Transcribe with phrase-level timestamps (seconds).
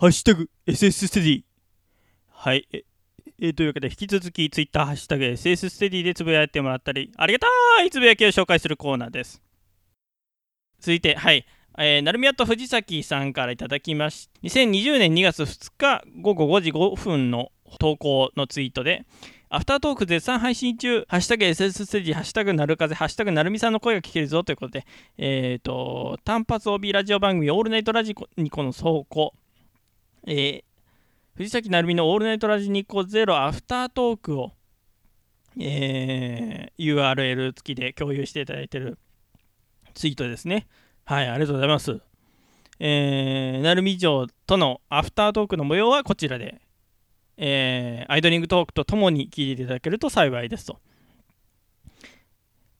[0.00, 1.42] ハッシュタグ SS ステディ。
[2.30, 2.66] はい。
[2.72, 2.84] え
[3.38, 9.42] え、というわけで、引き続き Twitter ハッシュタグ SS ステディでつぶやいてもらったり、ありがたいつぶやきを紹介するコーナーです。
[10.80, 11.44] 続いて、はい。
[11.76, 19.04] えー、なるみやと藤崎さんからいただきまし2020年2月2日午後5時5分の投稿のツイートで、
[19.50, 24.86] アフタートーク絶賛配信中、ハッシュタグ SS ステージ、ハッシュタグなる風、ハッシュタグなるみさんの声が聞けるぞということで、
[25.18, 29.34] えっ、ー、と、単発 OB ラジオ番組、オールナイトラジニコの倉庫、
[30.26, 30.62] えー、
[31.34, 34.52] 藤崎なるみのオールナイトラジニコゼロアフタートークを、
[35.58, 38.98] えー、URL 付きで共有していただいている
[39.94, 40.66] ツイートですね。
[41.04, 42.00] はい、ありがとうございます。
[42.78, 46.60] えー、なるみ城とのアフタートークの模様はこちらで、
[47.36, 50.80] えー、アイドリングトークとともに聞いていただけると幸いですと。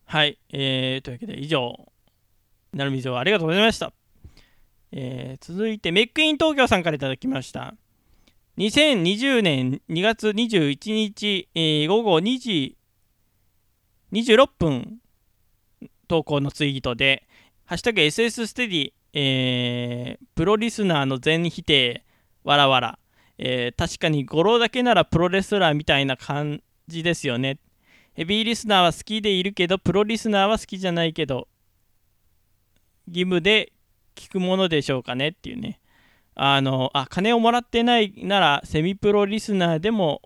[0.07, 1.87] はい、えー、というわけで以上、
[2.73, 3.93] なるみ城ありがとうございました。
[4.93, 7.75] えー、続いて、メックイン東京さんから頂きました。
[8.59, 12.77] 2020年2月21日、えー、午後2時
[14.13, 14.99] 26分
[16.09, 17.27] 投稿のツイートで、
[17.65, 22.05] ハッシュタグ SS ステディ、えー、プロリスナーの全否定、
[22.43, 22.99] わらわら、
[23.39, 27.59] えー、確かに語呂だけならプロレスラーみたいな感じですよね。
[28.15, 31.47] ヘビーリスナーは好きでいるけど、プロリスナーは好きじゃないけど、
[33.07, 33.73] 義務で
[34.15, 35.81] 聞くものでしょうかねっていうね。
[36.35, 40.23] あの、あ、金をもらってないなら、セミプロリスナーでも、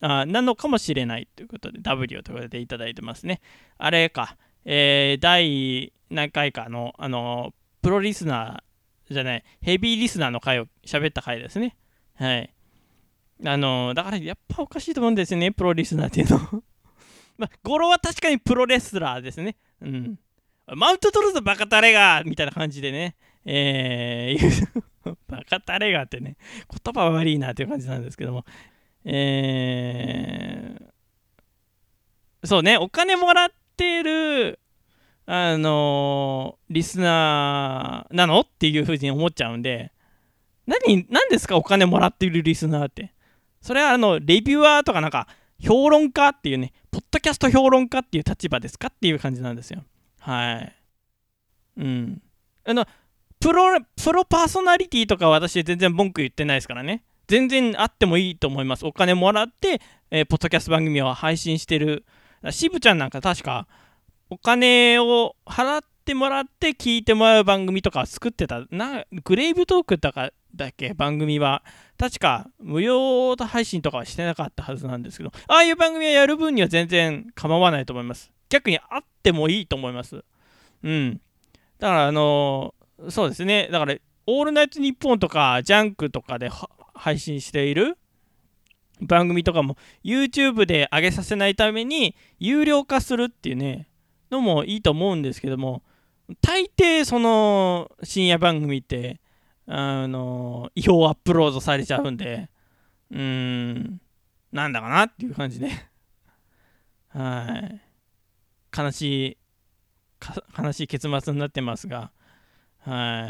[0.00, 3.40] あなのかもしれないということで、W ということでいただいてますね。
[3.78, 7.52] あれか、えー、第何回かの、あの、
[7.82, 11.76] プロリスナーじゃない、ヘビーリスナーの回を喋った回ですね。
[12.14, 12.54] はい。
[13.44, 16.38] あのだからやっぱおかしいと思うんですよね、プロリスナーっていうの。
[17.36, 19.56] まあ、語呂は確かにプロレスラーですね。
[19.80, 20.18] うん。
[20.66, 23.16] マウント取るぞ、バカタレがみたいな感じでね。
[23.44, 24.82] えー、
[25.28, 26.36] バカタレがってね、
[26.84, 28.44] 言葉悪いなっていう感じなんですけども。
[29.04, 34.58] えー、そうね、お金もらってる、
[35.26, 39.92] あのー、リスナーなのっていうふうに思っちゃうんで、
[40.66, 43.12] 何、何ですかお金もらってるリスナーって。
[43.60, 45.28] それはあの、レビュアーとかなんか、
[45.60, 49.84] 評論家っていうね、ポッドキャスト評論家っていう立場ですかっていう感じなんですよ。
[50.24, 50.76] はい。
[51.76, 52.22] うん。
[52.64, 52.86] あの、
[53.38, 57.04] プロ、プロパーソナリティとか私全然文句言ってないですからね。
[57.28, 58.86] 全然あってもいいと思います。
[58.86, 62.06] お金もらって、えー、ポッドキャスト番組を配信してる。
[62.50, 63.66] 渋ちゃんなんか確か、
[64.30, 68.64] お金を払ってもらって聞いてもらう番組とか作ってた。
[68.70, 71.62] な、グレイブトークとかだっけ番組は
[71.98, 80.24] 確か無料配信とかはしてなかったはずなんですけどああいう番組をやる分には全然構わないと思います逆にあってもいいと思います。
[80.82, 81.20] うん。
[81.78, 83.68] だからあのー、そうですね。
[83.70, 83.94] だから
[84.26, 86.50] 「オールナイトニッポン」とか「ジャンク」とかで
[86.94, 87.98] 配信している
[89.00, 93.88] 番組とかも YouTube で上げさせないために有料化するっていうね
[94.30, 95.82] のもいいと思うんですけども
[96.40, 99.20] 大抵その深夜番組って
[99.66, 102.48] あの違法アップロードされちゃうんで
[103.10, 104.00] うーん。
[104.52, 105.68] なんだかなっていう感じで。
[107.08, 107.80] はい。
[108.76, 109.38] 悲しい
[110.58, 112.10] 悲しい結末になってますが
[112.80, 113.28] は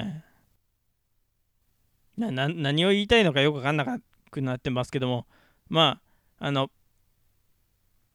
[2.17, 3.99] いな何を言いたいのかよく分かんな
[4.31, 5.27] くなってますけども
[5.69, 6.01] ま
[6.39, 6.71] ああの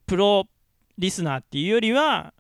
[0.06, 0.48] プロ
[0.98, 2.34] リスナーっていうよりは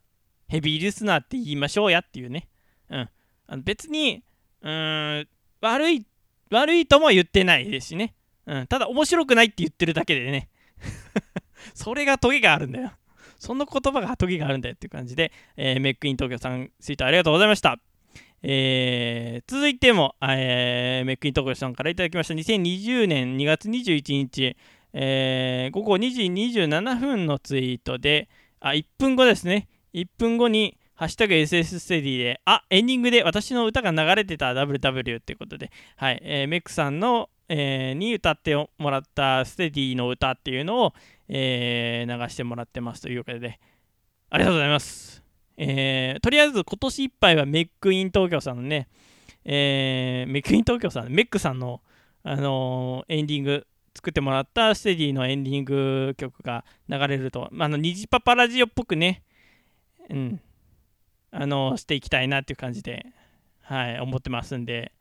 [0.47, 2.47] ヘビーリスナーって言いましょうやっていうね
[2.89, 3.09] うん
[3.47, 4.23] あの別に
[4.61, 5.27] うん
[5.61, 6.05] 悪い、
[6.51, 8.15] 悪いとも言ってないですしね。
[8.45, 10.49] うん、ただ面白くないって言ってるだけでね。
[11.73, 12.91] それがトゲがあるんだよ。
[13.39, 17.79] その言葉がトゲがあるんだよっていう感じで、えー、メックイン東京さん、ツイートありがとうございました。
[18.41, 22.33] えー、続いても、えー、メックイン東京さんからいただきました。
[22.33, 24.55] 2020年2月21日、
[24.93, 28.29] えー、午後2時27分のツイートで、
[28.59, 29.67] あ、1分後ですね。
[29.93, 40.93] 1分後に、ハッシュタグ SS ステディで、あ、エンディングで私の歌が流れてた WW ってことで、はい、えー、メックさんの、えー、に歌ってもらったステディの歌っていうのを、
[41.27, 43.59] えー、流してもらってますというわけで、
[44.29, 45.23] ありがとうございます。
[45.57, 48.87] えー、とりあえず今年いっぱいはメックイン東京さんのね、
[49.43, 51.81] えー、メックイン東京さん、メックさんの、
[52.23, 59.23] あのー、エンディング作ってもらったステディのエンディング曲が流れると、まあ、あの、虹パパラジオっぽくね、
[60.09, 60.41] うん、
[61.31, 63.07] あのしていきたいなっていう感じで、
[63.61, 64.93] はい、思ってますんで、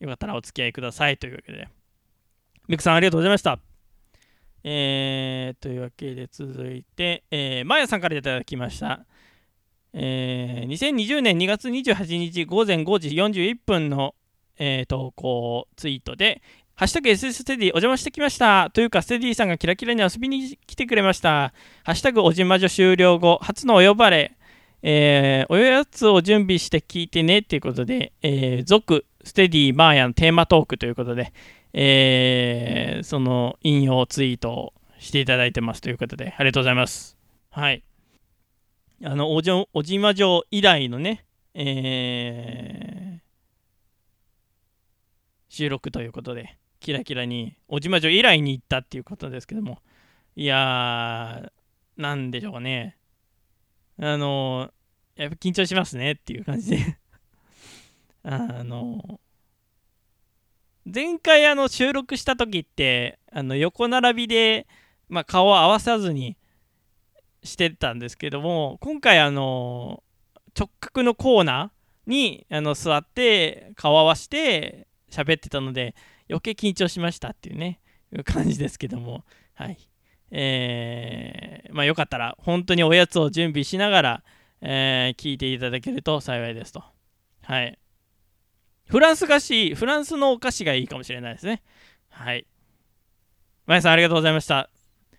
[0.00, 1.68] よかったらお付き合いくださいというわけで。
[2.68, 3.58] ミクさんありがとうございました。
[4.64, 9.04] えー、というわけで続いて、えー、マヤさんからいただきました。
[9.92, 14.14] えー、2020年2月28日午前5時41分の、
[14.58, 16.42] えー、投稿ツイートで、
[16.76, 18.70] ハッシュタグ SS ステディお邪魔してきました。
[18.72, 21.52] というか、ステディさんがキラキラに遊びに来てくれました。
[21.84, 24.36] ハッシュタグおじまじょ終了後、初のお呼ばれ、
[24.82, 31.32] えーおやつを準備して聞いてねっていうことで、えー続ステディマーヤのテーマトークということで、
[31.72, 37.16] えーその引用ツイートをしていただいてますということで、ありがとうございます。
[37.50, 37.82] はい。
[39.02, 41.24] あの、おじおじまじょ以来のね、
[41.54, 43.24] えー
[45.48, 49.78] 収録ということで、キラキラに、おじまじょ以来に行ったっていうことですけども、
[50.34, 52.96] いやー、なんでしょうね。
[54.00, 54.72] あの、
[55.14, 56.98] やっぱ緊張しますねっていう感じで。
[58.24, 59.20] あの、
[60.84, 64.66] 前回あの収録した時って、あの横並びで、
[65.08, 66.36] まあ、顔を合わさずに
[67.42, 70.02] してたんですけども、今回あの、
[70.58, 75.94] 直角のコーナーにあの座って顔を合わせて喋ってたので、
[76.28, 77.80] 余計緊張しましたっていうね、
[78.12, 79.24] いう感じですけども、
[79.54, 79.78] はい。
[80.30, 84.24] えーまあよかったら本当におやつを準備しながら、
[84.60, 86.82] えー聞いていただけると幸いですと。
[87.42, 87.78] はい。
[88.86, 91.62] フランス菓子、フランスのお菓子がいいかもしれないですね。
[92.10, 92.46] はい。
[93.66, 94.70] まやさんありがとうございました。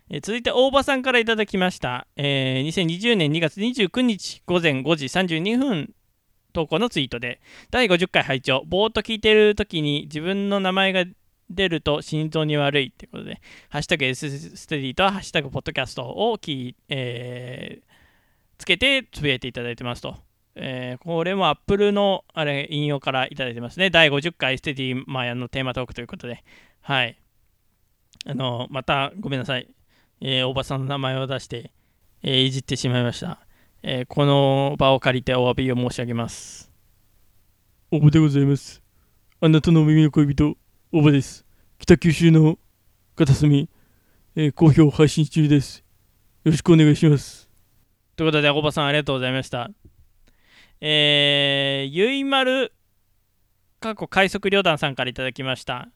[0.08, 5.92] え続いて大場さんからいただきました、えー2020年2月29日午前5時32分
[6.52, 7.40] 投稿のツイートで
[7.70, 11.04] 第50回拝聴ぼーっと聞いてる時に自分の名前が
[11.50, 17.96] 出ると心臓に悪いってことでハッシュタグ S ステディとハッシュタグポッドキャストをき、えー
[18.58, 20.25] つけてつぶやいていただいてますと。
[20.58, 23.90] えーこれも Apple のあれ引用からいただいてますね。
[23.90, 26.42] 第50回ステディマーヤのテーマトークということで。
[26.80, 27.18] はい。
[28.26, 29.68] あの、またごめんなさい。
[30.20, 31.72] えー、おばさんの名前を出して、
[32.22, 33.38] えーいじってしまいました。
[33.82, 36.72] えーこの場を借りてお詫びを申し上げます。
[37.90, 38.82] おばでございます。
[39.40, 40.56] あなたの耳の恋人、
[40.90, 41.44] おばです。
[41.78, 42.58] 北九州の
[43.14, 43.68] 片隅、
[44.34, 45.84] えー好評配信中です。
[46.44, 47.50] よろしくお願いします。
[48.16, 49.70] ということで、おばさんありがとうございました。
[50.80, 52.72] えー、ゆいまる、
[53.80, 55.88] 過去快速旅団さんからいただきました。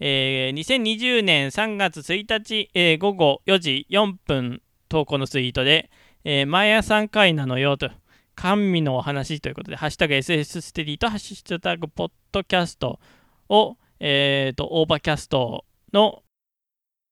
[0.00, 5.90] えー2020年3月1日、えー午後4時4分投稿のツイートで、
[6.24, 7.90] えー毎朝3回なのよと、
[8.34, 12.98] 甘味のお話ということで、ハッシュタグ SS ステディとハッシュタグポッドキャスト
[13.48, 16.22] を、えーと、オーバーキャストの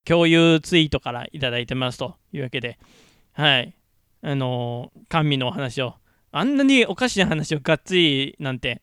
[0.05, 2.79] 共有ツイートからいただいてますというわけで、
[3.33, 3.75] はい。
[4.23, 5.95] あのー甘味のお話を、
[6.33, 8.83] あんなにおかしな話をがっつりなんて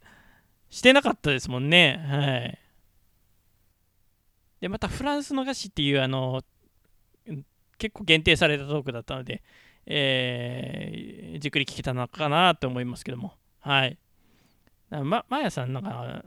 [0.69, 1.99] してなかったですもんね。
[2.07, 2.59] はい。
[4.61, 6.41] で、またフランスの菓子っていう、あの
[7.77, 9.41] 結構限定されたトークだったので、
[9.85, 13.33] えーじっくり聞けたのかなと思いますけども。
[13.61, 13.97] はい。
[14.89, 16.23] ま、まやさん、なんか、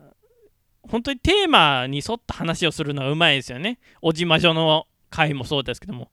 [0.89, 3.79] 本当にテーマに沿った話をするのがうまいですよね。
[4.01, 6.11] おじまじょの回もそうですけども。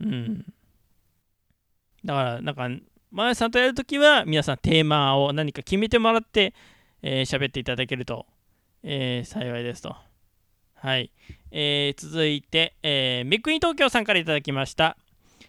[0.00, 0.44] うん。
[2.04, 2.68] だから、なんか、
[3.10, 6.54] まやさんとやるときは、皆さんテーマを何か決めてもらって、
[7.02, 8.26] えー喋っていただけると、
[8.82, 9.96] えー幸いですと。
[10.74, 11.10] はい。
[11.50, 14.96] えー続いて、えーメックイン東京さんからいただきました。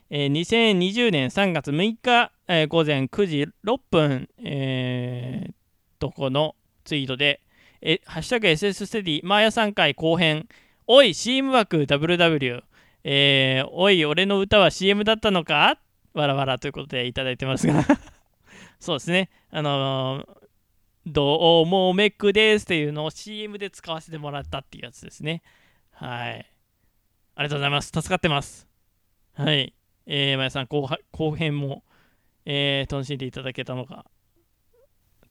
[0.10, 5.54] えー2020年3月6日、えー午前9時6分、えー
[6.00, 7.42] とこのツイートで、
[7.82, 10.48] えハッシュタグ SS ステディ、マーヤ3回後編、
[10.86, 12.62] おい、CM 枠 WW、
[13.04, 15.80] えーおい、俺の歌は CM だったのか？
[16.20, 17.84] わらわらということでいただいてますが、
[18.80, 20.48] そうですね、あのー
[21.10, 25.42] どうもメックですっていうのを CM で使わせてもらったっていうやつですね。
[25.92, 26.46] はい。
[27.34, 27.92] ありがとうございます。
[27.96, 28.68] 助かってます。
[29.34, 29.74] はい。
[30.06, 31.86] えー、まやさん後、後編も、
[32.44, 34.06] えー楽しんでいただけたのか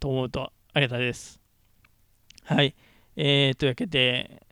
[0.00, 1.38] と思うとありがたいです。
[2.44, 2.74] はい。
[3.16, 4.46] えー、というわけで、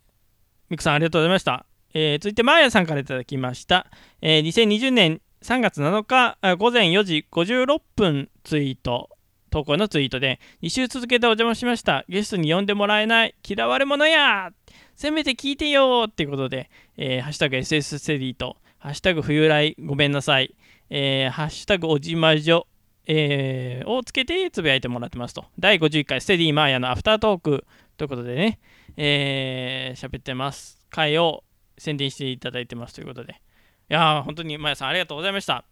[0.69, 1.65] ミクさんありがとうございました。
[1.95, 3.87] えー続いて、マーヤさんからいただきました。
[4.21, 9.11] えー2020年3月7日午前4時56分ツイート、
[9.51, 12.07] 投稿のツイートで、2週続けてお邪魔しました。
[12.09, 13.35] ゲストに呼んでもらえない。
[13.47, 14.53] 嫌われ者や
[14.97, 20.55] せめて聞いてよっていうことで、えーハッシュタグ SS ステディと、ハッシュタグ冬来ごめんなさい、
[20.89, 22.67] えーハッシュタグおじまじょ、
[23.07, 25.45] えーをつけてつぶやいてもらってますと。
[25.59, 27.67] 第51回ステディマーヤのアフタートーク
[27.99, 28.61] ということでね、
[28.97, 30.79] えー喋ってます。
[30.89, 31.45] 回を
[31.77, 33.43] 宣伝していただいてますということで。
[33.91, 35.65] いや、本当にマーヤさんありがとうございました。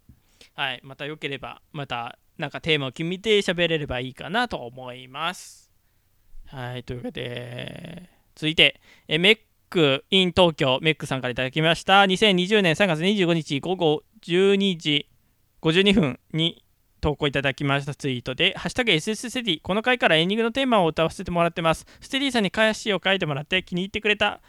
[0.55, 5.71] はい、またよければ、またなんかテーマを決めて喋れればいいかなと思います。
[6.47, 9.39] はい、というわけで、続いて、えメッ
[9.71, 12.03] ク in 東京、メックさんからいただきました。
[12.03, 15.09] 2020年3月25日午後12時
[15.63, 16.63] 52分に
[17.01, 21.87] 投稿いただきましたツイートで、ハッシュタグ SS ステディ、この回からエンディングのテーマを歌わせてもらってます。
[22.01, 24.41] ステディさんに歌詞を書いてもらって気に入ってくれた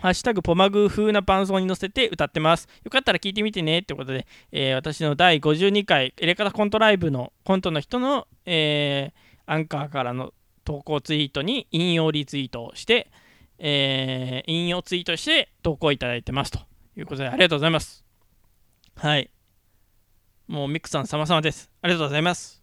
[0.00, 2.68] ハッシュタグポマグ風な伴奏に乗せて歌ってます。
[2.84, 10.32] よかったら聞いてみてねってことで、えー、私の第52回エレカタコントライブのコントの人の、えー、アンカーからの
[10.64, 13.10] 投稿ツイートに引用リツイートをして、
[13.58, 16.60] えー、引用ツイートして投稿いただいてますと
[16.96, 18.04] いうことでありがとうございます。
[18.96, 19.30] はい。
[20.46, 21.70] もうミックさん様々です。
[21.82, 22.62] ありがとうございます。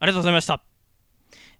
[0.00, 0.75] ありがとうございました。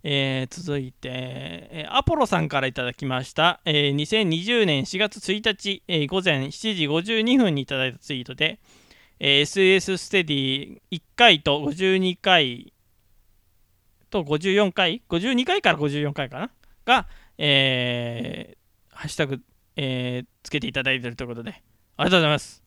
[0.09, 8.61] えー、続いて、えー、アポロさんからいただきました、えー、2020年4月1日、えー、午前7時52分にいただいたツイートで、
[9.19, 12.73] えー、SS ステディ1回と52回
[14.09, 16.51] と54回52回から54回かな？
[16.85, 19.41] が、えー、ハッシュタグ、
[19.75, 21.51] えー、つけていただいているということで
[21.97, 22.63] ありがとうございます。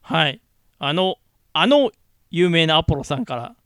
[0.00, 0.40] はい。
[0.78, 1.16] あの
[1.54, 1.90] あの
[2.30, 3.56] 有名なアポロさんから、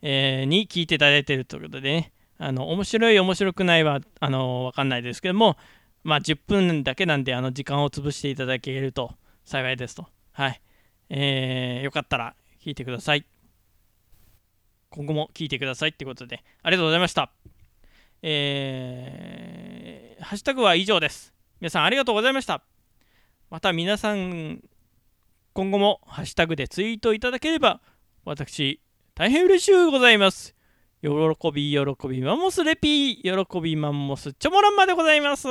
[0.00, 2.12] えー、に聞いていただいているということでね。
[2.38, 5.56] あの面白い面白くないはあの分かんないですけども
[6.04, 9.12] まあ10分だけなんであの時間を潰していただけると
[9.44, 10.06] 幸いですと。
[10.32, 10.60] はい。
[11.08, 13.24] えー、よかったら聞いてください。
[14.90, 17.30] 今後も聞いてくださいってことでありがとうございました。
[18.22, 21.32] えー、ハッシュタグは以上です。
[21.60, 22.62] 皆さんありがとうございました。
[23.50, 24.62] また皆さん
[25.52, 27.80] 今後もハッシュタグでツイートいただければ
[28.24, 28.80] 私
[29.14, 30.55] 大変嬉しゅうございます。
[31.06, 35.46] 喜び、喜び、マンモスレピー、喜び、マンモスチョモランまでございます。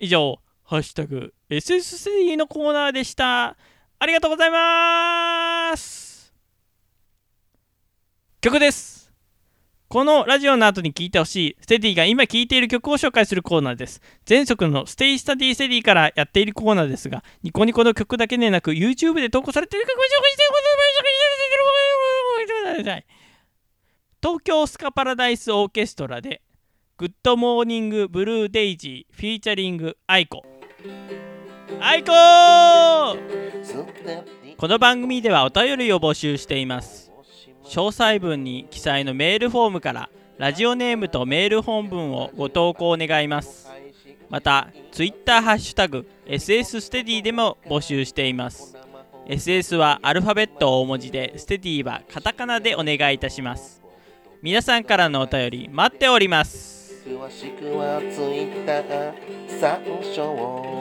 [0.00, 3.56] 以上、ハッシュタグ SS3 のコーナーでした。
[4.00, 6.32] ありがとうございます
[8.40, 9.12] 曲です
[9.88, 14.00] このラジオの後に聴いてほしいステディが今聴いている曲を紹介するコーナーです。
[14.28, 20.42] 前職のステイスタディステディからやっているコーナーですが、ニコニコの曲だけでなく YouTube で投稿されている曲を紹介して
[22.82, 23.19] ください。
[24.22, 26.42] 東京スカパラダイスオーケストラで
[26.98, 30.44] グッドモーニングブルーデイジーフィーチャリング aiko。
[31.80, 32.12] アイコ
[34.58, 37.10] この番組ではお便りを募集しています。
[37.64, 43.70] 詳細文に記載のメールフォームからラジオネームとメール本文をご投稿願います。
[44.28, 48.76] また Twitter ハッシュタグ SS ステディでも募集しています。
[49.26, 53.79] SS はアルファベット大文字でステディはカタカナでお願いいたします。
[54.42, 57.04] 皆さんからのお便り待っております。
[57.06, 59.12] 詳しくはツイッター
[59.60, 60.74] 参照。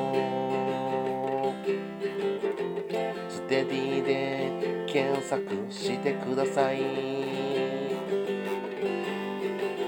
[3.28, 6.80] ステディで検索してください。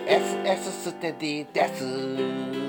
[0.06, 2.61] SS ステディです。